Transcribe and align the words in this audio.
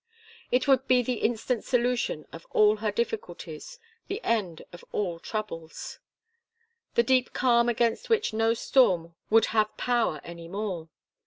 It 0.49 0.67
would 0.67 0.87
be 0.87 1.03
the 1.03 1.19
instant 1.19 1.63
solution 1.63 2.25
of 2.33 2.47
all 2.49 2.75
difficulties, 2.77 3.77
the 4.07 4.19
end 4.23 4.63
of 4.73 4.83
all 4.91 5.19
troubles. 5.19 5.99
The 6.95 7.03
deep 7.03 7.33
calm 7.33 7.69
against 7.69 8.09
which 8.09 8.33
no 8.33 8.55
storm 8.55 9.13
would 9.29 9.45
have 9.53 9.77
power 9.77 10.19
any 10.23 10.47
more. 10.47 10.89